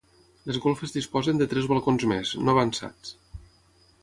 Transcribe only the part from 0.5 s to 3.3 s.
Les golfes disposen de tres balcons més, no avançats.